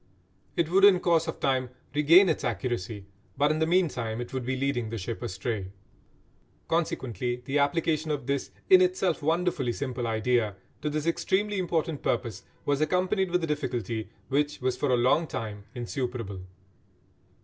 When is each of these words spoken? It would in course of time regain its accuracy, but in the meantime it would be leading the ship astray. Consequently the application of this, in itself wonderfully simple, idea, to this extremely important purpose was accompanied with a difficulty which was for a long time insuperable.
It 0.57 0.67
would 0.69 0.83
in 0.83 0.99
course 0.99 1.27
of 1.27 1.39
time 1.39 1.69
regain 1.93 2.27
its 2.27 2.43
accuracy, 2.43 3.05
but 3.37 3.51
in 3.51 3.59
the 3.59 3.67
meantime 3.67 4.19
it 4.19 4.33
would 4.33 4.43
be 4.43 4.55
leading 4.55 4.89
the 4.89 4.97
ship 4.97 5.21
astray. 5.21 5.71
Consequently 6.67 7.43
the 7.45 7.59
application 7.59 8.09
of 8.09 8.25
this, 8.25 8.49
in 8.67 8.81
itself 8.81 9.21
wonderfully 9.21 9.71
simple, 9.73 10.07
idea, 10.07 10.55
to 10.81 10.89
this 10.89 11.05
extremely 11.05 11.59
important 11.59 12.01
purpose 12.01 12.41
was 12.65 12.81
accompanied 12.81 13.29
with 13.29 13.43
a 13.43 13.47
difficulty 13.47 14.09
which 14.27 14.59
was 14.59 14.75
for 14.75 14.89
a 14.89 14.97
long 14.97 15.27
time 15.27 15.65
insuperable. 15.75 16.39